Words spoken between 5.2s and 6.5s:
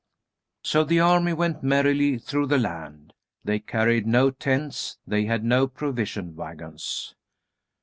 had no provision